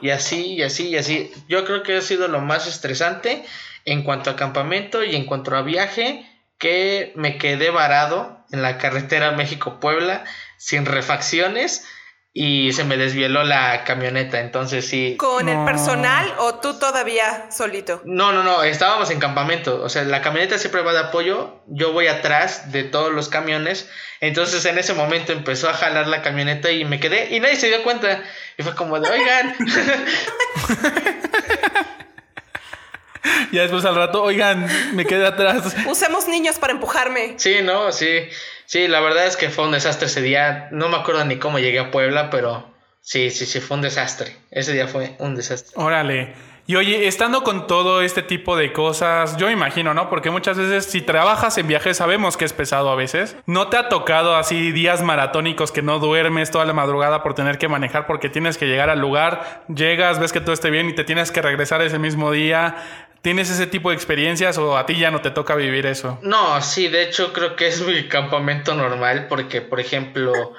[0.00, 1.32] y así y así y así.
[1.48, 3.42] Yo creo que ha sido lo más estresante
[3.86, 6.26] en cuanto a campamento y en cuanto a viaje
[6.58, 10.24] que me quedé varado en la carretera México-Puebla
[10.56, 11.84] sin refacciones
[12.38, 14.40] y se me desvieló la camioneta.
[14.40, 15.16] Entonces sí.
[15.18, 18.02] ¿Con el personal o tú todavía solito?
[18.04, 19.82] No, no, no, estábamos en campamento.
[19.82, 21.62] O sea, la camioneta siempre va de apoyo.
[21.66, 23.88] Yo voy atrás de todos los camiones.
[24.20, 27.68] Entonces en ese momento empezó a jalar la camioneta y me quedé y nadie se
[27.68, 28.22] dio cuenta.
[28.58, 29.56] Y fue como de, oigan.
[33.52, 35.74] Ya después al rato, oigan, me quedé atrás.
[35.88, 37.34] Usemos niños para empujarme.
[37.38, 38.28] sí, no, sí.
[38.66, 40.68] Sí, la verdad es que fue un desastre ese día.
[40.72, 42.68] No me acuerdo ni cómo llegué a Puebla, pero
[43.00, 44.36] sí, sí, sí, fue un desastre.
[44.50, 45.72] Ese día fue un desastre.
[45.76, 46.34] Órale.
[46.68, 50.10] Y oye, estando con todo este tipo de cosas, yo imagino, ¿no?
[50.10, 53.36] Porque muchas veces si trabajas en viajes sabemos que es pesado a veces.
[53.46, 57.58] ¿No te ha tocado así días maratónicos que no duermes toda la madrugada por tener
[57.58, 60.94] que manejar porque tienes que llegar al lugar, llegas, ves que todo esté bien y
[60.96, 62.74] te tienes que regresar ese mismo día?
[63.22, 66.18] ¿Tienes ese tipo de experiencias o a ti ya no te toca vivir eso?
[66.22, 70.54] No, sí, de hecho creo que es mi campamento normal porque, por ejemplo,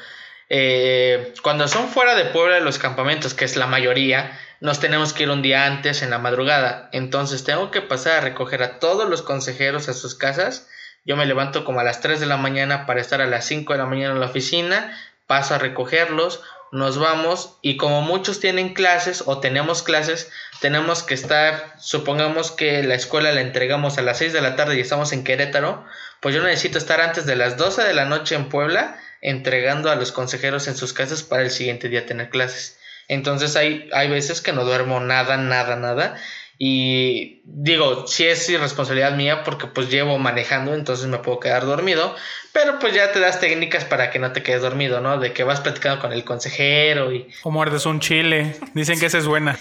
[0.49, 5.23] eh, cuando son fuera de Puebla los campamentos, que es la mayoría, nos tenemos que
[5.23, 6.89] ir un día antes en la madrugada.
[6.91, 10.67] Entonces tengo que pasar a recoger a todos los consejeros a sus casas.
[11.05, 13.73] Yo me levanto como a las 3 de la mañana para estar a las 5
[13.73, 18.73] de la mañana en la oficina, paso a recogerlos, nos vamos y como muchos tienen
[18.73, 24.17] clases o tenemos clases, tenemos que estar, supongamos que la escuela la entregamos a las
[24.17, 25.85] 6 de la tarde y estamos en Querétaro,
[26.21, 29.95] pues yo necesito estar antes de las 12 de la noche en Puebla entregando a
[29.95, 32.79] los consejeros en sus casas para el siguiente día tener clases.
[33.07, 36.17] Entonces hay, hay veces que no duermo nada, nada, nada.
[36.59, 42.15] Y digo, si es irresponsabilidad mía porque pues llevo manejando, entonces me puedo quedar dormido.
[42.57, 45.19] Pero pues ya te das técnicas para que no te quedes dormido, ¿no?
[45.19, 47.27] De que vas platicando con el consejero y...
[47.43, 48.55] O muerdes un chile.
[48.73, 49.59] Dicen que esa es buena.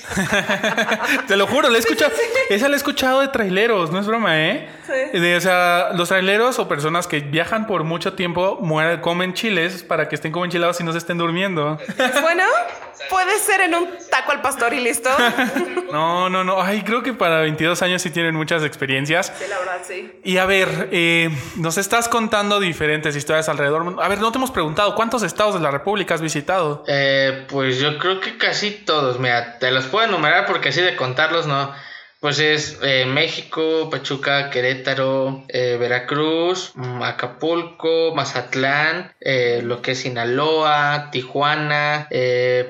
[1.29, 2.11] te lo juro, la he escuchado.
[2.49, 4.71] Esa la he escuchado de traileros, no es broma, ¿eh?
[4.87, 5.19] Sí.
[5.19, 9.83] De, o sea, los traileros o personas que viajan por mucho tiempo mueren, comen chiles
[9.83, 11.79] para que estén como enchilados y no se estén durmiendo.
[12.23, 12.45] Bueno,
[13.09, 15.11] puede ser en un taco al pastor y listo.
[15.93, 16.61] no, no, no.
[16.61, 19.33] Ay, creo que para 22 años sí tienen muchas experiencias.
[19.39, 20.13] Sí, la verdad, sí.
[20.25, 22.86] Y a ver, eh, nos estás contando diferentes
[23.17, 23.97] historias alrededor.
[24.03, 26.85] A ver, no te hemos preguntado, ¿cuántos estados de la República has visitado?
[26.89, 29.19] Eh, pues yo creo que casi todos.
[29.19, 31.73] Mira, te los puedo enumerar porque así de contarlos no.
[32.21, 40.01] Pues es eh, México, Pachuca, Querétaro, eh, Veracruz, mm, Acapulco, Mazatlán, eh, lo que es
[40.01, 42.09] Sinaloa, Tijuana,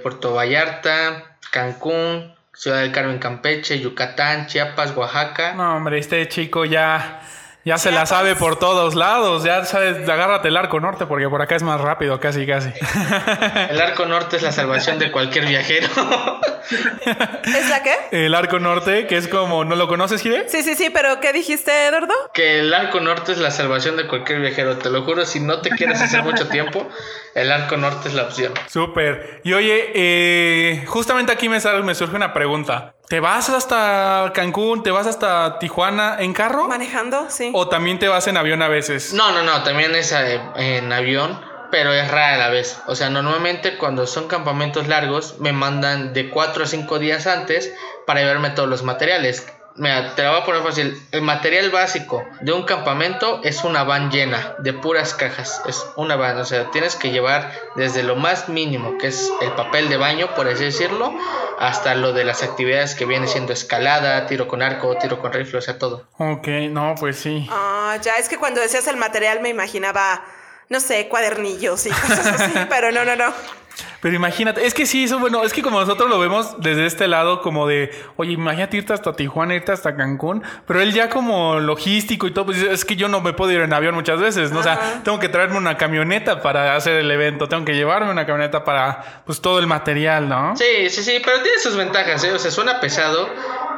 [0.02, 5.55] Puerto Vallarta, Cancún, Ciudad del Carmen, Campeche, Yucatán, Chiapas, Oaxaca.
[5.55, 7.20] No, hombre, este chico ya
[7.66, 9.42] ya se la sabe por todos lados.
[9.42, 12.70] Ya sabes, agárrate el arco norte porque por acá es más rápido, casi, casi.
[13.70, 15.88] El arco norte es la salvación de cualquier viajero.
[17.44, 17.94] ¿Es la qué?
[18.12, 20.48] El arco norte, que es como, ¿no lo conoces, Gide?
[20.48, 22.14] Sí, sí, sí, pero ¿qué dijiste, Eduardo?
[22.33, 24.79] Que el arco norte es la salvación de cualquier viajero.
[24.79, 26.88] Te lo juro, si no te quieres hacer mucho tiempo,
[27.35, 28.52] el arco norte es la opción.
[28.68, 29.40] Súper.
[29.42, 32.94] Y oye, eh, justamente aquí me, me surge una pregunta.
[33.09, 34.83] ¿Te vas hasta Cancún?
[34.83, 36.66] ¿Te vas hasta Tijuana en carro?
[36.66, 37.53] Manejando, sí.
[37.55, 39.12] ¿O también te vas en avión a veces?
[39.12, 41.40] No, no, no, también es eh, en avión,
[41.71, 42.81] pero es rara a la vez.
[42.88, 47.73] O sea, normalmente cuando son campamentos largos me mandan de 4 a 5 días antes
[48.07, 49.47] para llevarme todos los materiales.
[49.79, 51.01] Mira, te lo voy a poner fácil.
[51.12, 55.61] El material básico de un campamento es una van llena de puras cajas.
[55.67, 59.53] Es una van, o sea, tienes que llevar desde lo más mínimo, que es el
[59.53, 61.12] papel de baño, por así decirlo,
[61.59, 65.59] hasta lo de las actividades que viene siendo escalada, tiro con arco, tiro con rifle,
[65.59, 66.07] o sea, todo.
[66.19, 67.47] Ok, no, pues sí.
[67.51, 70.25] Ah, ya es que cuando decías el material me imaginaba,
[70.69, 73.33] no sé, cuadernillos y cosas así, pero no, no, no.
[74.01, 77.09] Pero imagínate, es que sí, eso bueno, es que como nosotros lo vemos desde este
[77.09, 81.61] lado, como de, oye, imagínate irte hasta Tijuana, irte hasta Cancún, pero él ya como
[81.61, 84.53] logístico y todo, pues es que yo no me puedo ir en avión muchas veces,
[84.53, 84.61] ¿no?
[84.61, 88.27] O sea, tengo que traerme una camioneta para hacer el evento, tengo que llevarme una
[88.27, 90.57] camioneta para, pues, todo el material, ¿no?
[90.57, 92.33] Sí, sí, sí, pero tiene sus ventajas, ¿eh?
[92.33, 93.29] O sea, suena pesado,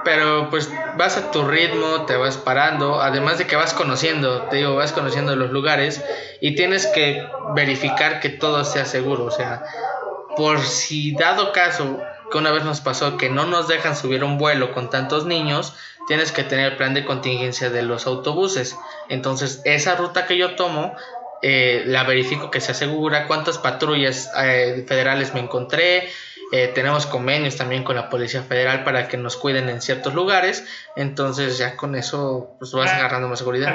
[0.08, 4.56] pero pues vas a tu ritmo, te vas parando, además de que vas conociendo, te
[4.56, 6.02] digo, vas conociendo los lugares
[6.40, 9.64] y tienes que verificar que todo sea seguro, o sea,
[10.34, 12.00] por si dado caso
[12.32, 15.74] que una vez nos pasó que no nos dejan subir un vuelo con tantos niños,
[16.06, 18.78] tienes que tener plan de contingencia de los autobuses.
[19.10, 20.96] Entonces, esa ruta que yo tomo,
[21.42, 26.08] eh, la verifico que se asegura, cuántas patrullas eh, federales me encontré,
[26.50, 30.66] eh, tenemos convenios también con la Policía Federal para que nos cuiden en ciertos lugares.
[30.96, 33.74] Entonces ya con eso pues vas agarrando más seguridad.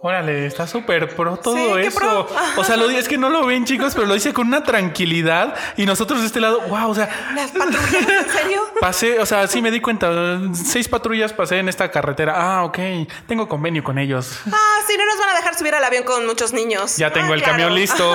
[0.00, 2.28] Órale, está súper pro todo eso.
[2.56, 5.54] O sea, lo es que no lo ven chicos, pero lo dice con una tranquilidad.
[5.76, 7.08] Y nosotros de este lado, wow, o sea...
[7.34, 8.08] ¿Las patrullas?
[8.08, 8.62] ¿En serio?
[8.80, 10.40] Pasé, o sea, sí me di cuenta.
[10.52, 12.34] Seis patrullas pasé en esta carretera.
[12.36, 12.78] Ah, ok.
[13.26, 14.40] Tengo convenio con ellos.
[14.52, 16.96] Ah, sí, no nos van a dejar subir al avión con muchos niños.
[16.96, 18.14] Ya tengo ah, el camión listo.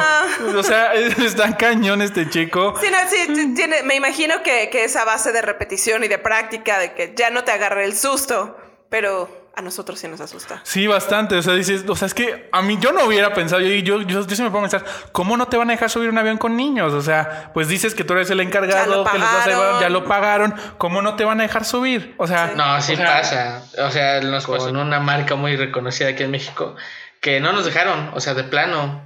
[0.56, 2.76] O sea, está cañón este chico.
[2.80, 6.80] Sí, no, sí, tiene, me imagino que, que esa base de repetición y de práctica,
[6.80, 8.58] de que ya no te agarre el susto,
[8.90, 10.62] pero a nosotros sí nos asusta.
[10.64, 11.36] Sí, bastante.
[11.36, 14.02] O sea, dices, o sea, es que a mí yo no hubiera pensado, yo, yo,
[14.02, 16.18] yo, yo sí me pongo a pensar, ¿cómo no te van a dejar subir un
[16.18, 16.94] avión con niños?
[16.94, 19.90] O sea, pues dices que tú eres el encargado, que les vas a llevar, ya
[19.90, 22.16] lo pagaron, ¿cómo no te van a dejar subir?
[22.18, 23.64] O sea, no, sí pasa.
[23.80, 26.76] O sea, nos pasó en una marca muy reconocida aquí en México
[27.20, 29.04] que no nos dejaron, o sea, de plano.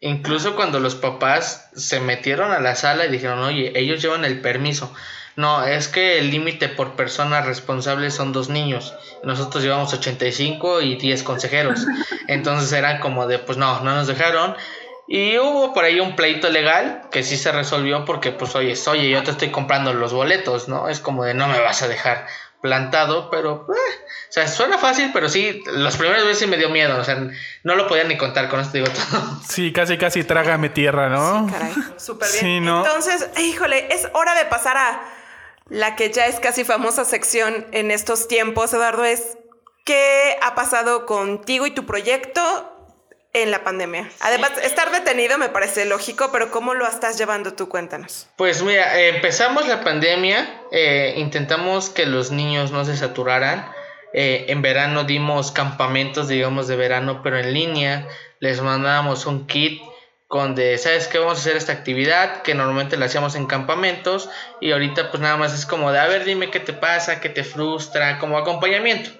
[0.00, 4.40] Incluso cuando los papás se metieron a la sala y dijeron, oye, ellos llevan el
[4.40, 4.92] permiso.
[5.36, 8.94] No, es que el límite por persona responsable son dos niños.
[9.22, 11.86] Nosotros llevamos 85 y 10 consejeros.
[12.28, 14.56] Entonces eran como de, pues no, no nos dejaron.
[15.08, 19.10] Y hubo por ahí un pleito legal que sí se resolvió porque, pues, oye, oye,
[19.10, 20.88] yo te estoy comprando los boletos, ¿no?
[20.88, 22.26] Es como de, no me vas a dejar
[22.66, 23.94] plantado, pero, eh,
[24.28, 27.30] o sea, suena fácil, pero sí, las primeras veces sí me dio miedo, o sea,
[27.62, 29.40] no lo podía ni contar, con esto digo todo.
[29.48, 31.46] Sí, casi, casi trágame tierra, ¿no?
[31.46, 32.66] Sí, caray, súper bien.
[32.66, 35.00] Entonces, híjole, es hora de pasar a
[35.68, 39.38] la que ya es casi famosa sección en estos tiempos, Eduardo, es
[39.84, 42.75] ¿qué ha pasado contigo y tu proyecto
[43.42, 44.08] en la pandemia.
[44.20, 47.68] Además, estar detenido me parece lógico, pero ¿cómo lo estás llevando tú?
[47.68, 48.28] Cuéntanos.
[48.36, 53.70] Pues mira, empezamos la pandemia, eh, intentamos que los niños no se saturaran.
[54.12, 58.08] Eh, en verano dimos campamentos, digamos, de verano, pero en línea.
[58.40, 59.82] Les mandábamos un kit
[60.28, 61.18] con de, ¿sabes qué?
[61.18, 64.28] Vamos a hacer esta actividad que normalmente la hacíamos en campamentos
[64.60, 67.28] y ahorita pues nada más es como de, a ver, dime qué te pasa, qué
[67.28, 69.10] te frustra, como acompañamiento.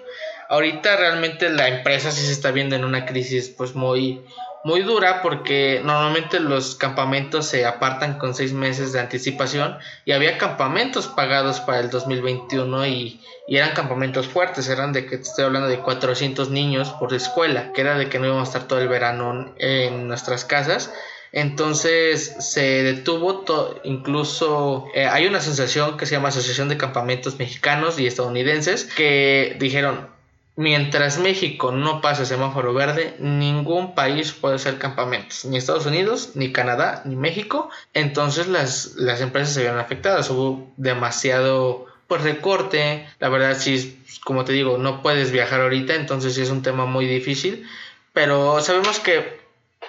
[0.49, 4.21] Ahorita realmente la empresa sí se está viendo en una crisis pues muy,
[4.63, 10.37] muy dura porque normalmente los campamentos se apartan con seis meses de anticipación y había
[10.37, 15.79] campamentos pagados para el 2021 y, eran campamentos fuertes, eran de que estoy hablando de
[15.79, 19.53] 400 niños por escuela, que era de que no íbamos a estar todo el verano
[19.57, 20.91] en nuestras casas.
[21.31, 27.97] Entonces se detuvo, incluso eh, hay una asociación que se llama Asociación de Campamentos Mexicanos
[27.99, 30.16] y Estadounidenses que dijeron,
[30.59, 36.51] Mientras México no pase semáforo verde, ningún país puede hacer campamentos, ni Estados Unidos, ni
[36.51, 37.69] Canadá, ni México.
[37.93, 44.45] Entonces las, las empresas se vieron afectadas, hubo demasiado pues recorte, la verdad sí, como
[44.45, 47.67] te digo, no puedes viajar ahorita, entonces sí es un tema muy difícil,
[48.13, 49.39] pero sabemos que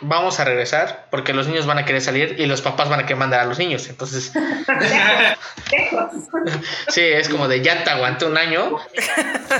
[0.00, 3.02] vamos a regresar porque los niños van a querer salir y los papás van a
[3.04, 3.88] querer mandar a los niños.
[3.88, 4.32] Entonces,
[6.88, 8.78] sí, es como de ya te aguanté un año.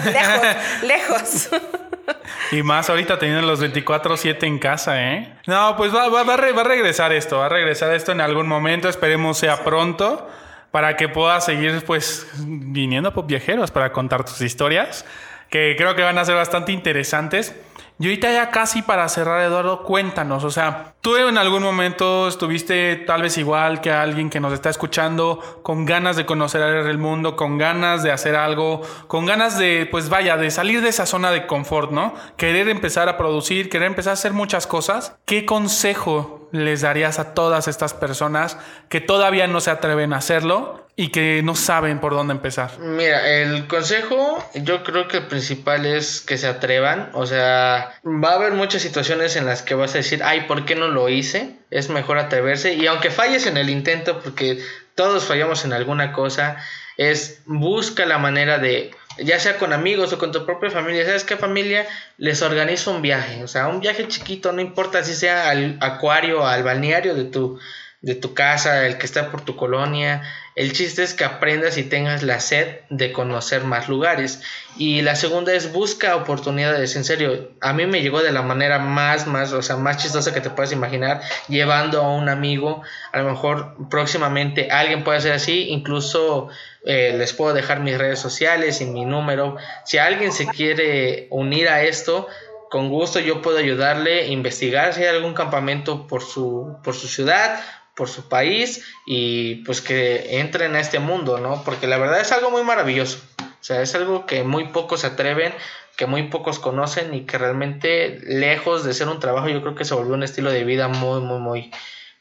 [0.04, 1.48] lejos, lejos.
[2.52, 5.34] Y más ahorita teniendo los 24-7 en casa, ¿eh?
[5.46, 8.88] No, pues va, va, va, a regresar esto, va a regresar esto en algún momento,
[8.88, 10.28] esperemos sea pronto,
[10.70, 15.04] para que pueda seguir pues viniendo por viajeros para contar tus historias,
[15.50, 17.54] que creo que van a ser bastante interesantes.
[18.00, 22.94] Y ahorita ya casi para cerrar, Eduardo, cuéntanos, o sea, tú en algún momento estuviste
[22.94, 27.34] tal vez igual que alguien que nos está escuchando, con ganas de conocer el mundo,
[27.34, 31.32] con ganas de hacer algo, con ganas de, pues vaya, de salir de esa zona
[31.32, 32.14] de confort, ¿no?
[32.36, 35.16] Querer empezar a producir, querer empezar a hacer muchas cosas.
[35.24, 38.58] ¿Qué consejo les darías a todas estas personas
[38.88, 42.78] que todavía no se atreven a hacerlo y que no saben por dónde empezar?
[42.80, 48.30] Mira, el consejo yo creo que el principal es que se atrevan, o sea, va
[48.30, 51.08] a haber muchas situaciones en las que vas a decir, ay, ¿por qué no lo
[51.08, 51.56] hice?
[51.70, 54.58] Es mejor atreverse y aunque falles en el intento, porque
[54.96, 56.56] todos fallamos en alguna cosa,
[56.96, 61.24] es busca la manera de ya sea con amigos o con tu propia familia, ¿sabes
[61.24, 61.86] qué familia?
[62.16, 66.46] Les organiza un viaje, o sea, un viaje chiquito, no importa si sea al acuario,
[66.46, 67.58] al balneario de tu,
[68.00, 70.22] de tu casa, el que está por tu colonia,
[70.54, 74.40] el chiste es que aprendas y tengas la sed de conocer más lugares.
[74.76, 76.96] Y la segunda es busca oportunidades.
[76.96, 80.34] En serio, a mí me llegó de la manera más, más, o sea, más chistosa
[80.34, 82.82] que te puedas imaginar, llevando a un amigo.
[83.12, 85.68] A lo mejor próximamente alguien puede hacer así.
[85.68, 86.48] Incluso
[86.84, 89.56] eh, les puedo dejar mis redes sociales y mi número.
[89.84, 92.26] Si alguien se quiere unir a esto,
[92.68, 97.06] con gusto yo puedo ayudarle a investigar si hay algún campamento por su, por su
[97.06, 97.60] ciudad
[97.98, 101.64] por su país y pues que entren a este mundo, ¿no?
[101.64, 103.18] Porque la verdad es algo muy maravilloso.
[103.40, 105.52] O sea, es algo que muy pocos se atreven,
[105.96, 109.84] que muy pocos conocen y que realmente lejos de ser un trabajo yo creo que
[109.84, 111.72] se volvió un estilo de vida muy, muy, muy,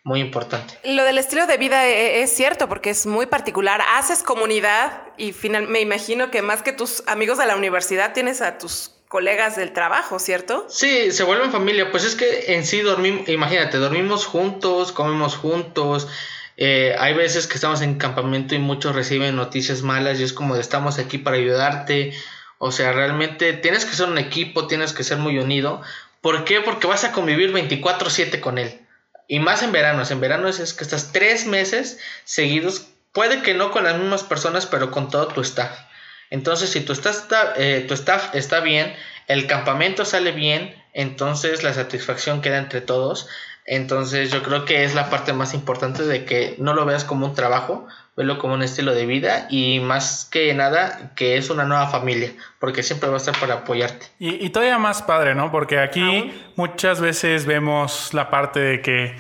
[0.04, 0.80] muy importante.
[0.84, 3.80] Lo del estilo de vida e, e, es cierto porque es muy particular.
[3.98, 8.42] Haces comunidad y final, me imagino que más que tus amigos de la universidad tienes
[8.42, 10.66] a tus colegas del trabajo, ¿cierto?
[10.70, 11.92] Sí, se vuelven familia.
[11.92, 16.08] Pues es que en sí dormimos, imagínate, dormimos juntos, comemos juntos.
[16.58, 20.56] Eh, hay veces que estamos en campamento y muchos reciben noticias malas y es como
[20.56, 22.14] de estamos aquí para ayudarte.
[22.58, 25.82] O sea, realmente tienes que ser un equipo, tienes que ser muy unido.
[26.22, 26.62] ¿Por qué?
[26.62, 28.82] Porque vas a convivir 24/7 con él.
[29.28, 30.04] Y más en verano.
[30.10, 32.88] En verano es, que estás tres meses seguidos.
[33.12, 35.87] Puede que no con las mismas personas, pero con todo tu staff.
[36.30, 37.26] Entonces, si tu staff,
[37.58, 38.94] eh, tu staff está bien,
[39.28, 43.28] el campamento sale bien, entonces la satisfacción queda entre todos.
[43.66, 47.26] Entonces yo creo que es la parte más importante de que no lo veas como
[47.26, 47.86] un trabajo,
[48.16, 52.32] velo como un estilo de vida y más que nada que es una nueva familia,
[52.60, 54.06] porque siempre va a estar para apoyarte.
[54.20, 55.52] Y, y todavía más padre, ¿no?
[55.52, 59.16] Porque aquí muchas veces vemos la parte de que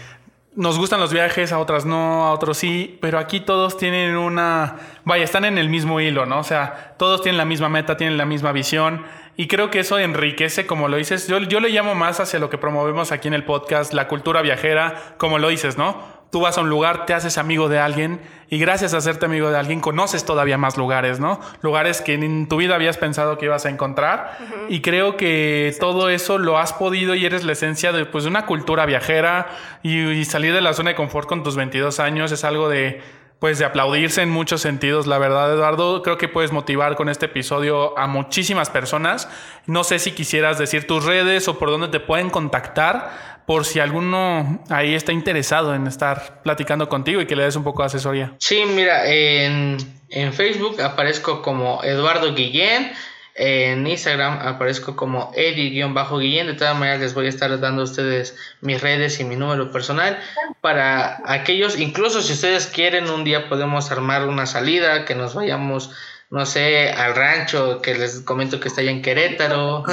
[0.57, 4.77] nos gustan los viajes, a otras no, a otros sí, pero aquí todos tienen una,
[5.05, 6.39] vaya, están en el mismo hilo, ¿no?
[6.39, 9.99] O sea, todos tienen la misma meta, tienen la misma visión y creo que eso
[9.99, 13.35] enriquece, como lo dices, yo, yo le llamo más hacia lo que promovemos aquí en
[13.35, 16.16] el podcast, la cultura viajera, como lo dices, ¿no?
[16.31, 19.49] Tú vas a un lugar, te haces amigo de alguien y gracias a hacerte amigo
[19.49, 21.39] de alguien conoces todavía más lugares, ¿no?
[21.61, 24.37] Lugares que en tu vida habías pensado que ibas a encontrar
[24.69, 28.45] y creo que todo eso lo has podido y eres la esencia de pues una
[28.45, 29.47] cultura viajera
[29.83, 33.01] y, y, salir de la zona de confort con tus 22 años es algo de
[33.39, 36.01] pues de aplaudirse en muchos sentidos, la verdad, Eduardo.
[36.01, 39.29] Creo que puedes motivar con este episodio a muchísimas personas.
[39.67, 43.79] No sé si quisieras decir tus redes o por dónde te pueden contactar, por si
[43.79, 47.85] alguno ahí está interesado en estar platicando contigo y que le des un poco de
[47.85, 48.33] asesoría.
[48.39, 49.77] Sí, mira, en,
[50.09, 52.91] en Facebook aparezco como Eduardo Guillén.
[53.35, 56.47] En Instagram aparezco como Eddie-Guillén.
[56.47, 59.71] De todas maneras les voy a estar dando a ustedes mis redes y mi número
[59.71, 60.19] personal
[60.59, 65.91] para aquellos, incluso si ustedes quieren, un día podemos armar una salida, que nos vayamos,
[66.29, 69.83] no sé, al rancho, que les comento que está allá en Querétaro.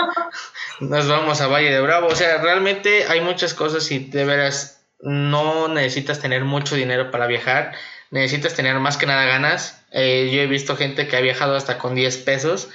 [0.80, 2.08] nos vamos a Valle de Bravo.
[2.08, 7.26] O sea, realmente hay muchas cosas y de veras no necesitas tener mucho dinero para
[7.26, 7.72] viajar
[8.12, 9.82] necesitas tener más que nada ganas.
[9.90, 12.68] Eh, yo he visto gente que ha viajado hasta con 10 pesos,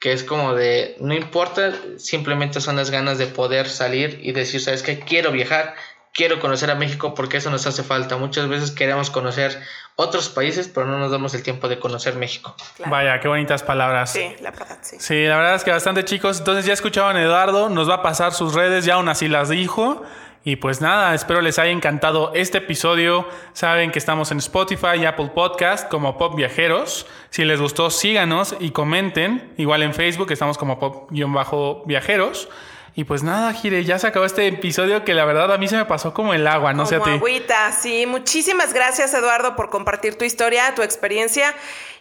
[0.00, 4.60] que es como de, no importa, simplemente son las ganas de poder salir y decir,
[4.60, 5.74] sabes que quiero viajar,
[6.14, 8.16] quiero conocer a México porque eso nos hace falta.
[8.16, 9.60] Muchas veces queremos conocer
[9.96, 12.54] otros países, pero no nos damos el tiempo de conocer México.
[12.86, 14.12] Vaya, qué bonitas palabras.
[14.12, 14.96] Sí, la verdad, sí.
[14.98, 16.38] Sí, la verdad es que bastante chicos.
[16.38, 19.48] Entonces ya escuchaban a Eduardo, nos va a pasar sus redes, ya aún así las
[19.48, 20.02] dijo.
[20.46, 23.26] Y pues nada, espero les haya encantado este episodio.
[23.54, 27.06] Saben que estamos en Spotify y Apple Podcast como Pop Viajeros.
[27.30, 29.54] Si les gustó, síganos y comenten.
[29.56, 32.48] Igual en Facebook estamos como Pop-Viajeros.
[32.96, 35.76] Y pues nada, Gire, ya se acabó este episodio que la verdad a mí se
[35.76, 37.10] me pasó como el agua, no sé a ti.
[37.10, 38.06] Agüita, sí.
[38.06, 41.54] Muchísimas gracias, Eduardo, por compartir tu historia, tu experiencia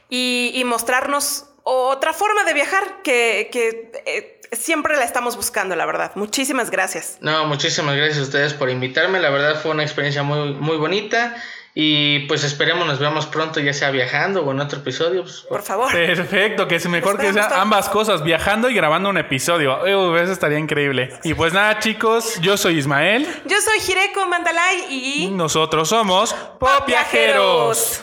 [0.10, 6.12] y, mostrarnos otra forma de viajar que, que eh, siempre la estamos buscando, la verdad.
[6.16, 7.18] Muchísimas gracias.
[7.22, 9.20] No, muchísimas gracias a ustedes por invitarme.
[9.20, 11.36] La verdad fue una experiencia muy, muy bonita.
[11.76, 15.24] Y pues esperemos nos veamos pronto, ya sea viajando o en otro episodio.
[15.24, 15.92] Pues, por favor.
[15.92, 19.86] Perfecto, que es mejor que sea ambas cosas, viajando y grabando un episodio.
[19.86, 21.18] eso estaría increíble.
[21.24, 23.28] Y pues nada, chicos, yo soy Ismael.
[23.46, 25.30] Yo soy Jireko Mandalay y.
[25.32, 28.02] Nosotros somos Pop Viajeros.